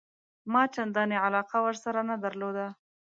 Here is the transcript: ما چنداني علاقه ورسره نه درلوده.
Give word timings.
ما 0.53 0.63
چنداني 0.75 1.17
علاقه 1.27 1.57
ورسره 1.65 2.01
نه 2.09 2.15
درلوده. 2.23 2.67